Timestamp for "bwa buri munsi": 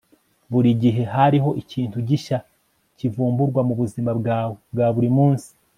4.73-5.49